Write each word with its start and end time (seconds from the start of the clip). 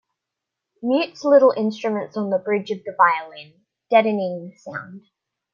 Mutes 0.81 1.23
little 1.23 1.53
instruments 1.55 2.17
on 2.17 2.31
the 2.31 2.39
bridge 2.39 2.71
of 2.71 2.79
the 2.83 2.95
violin, 2.97 3.61
deadening 3.91 4.49
the 4.49 4.55
sound. 4.57 5.03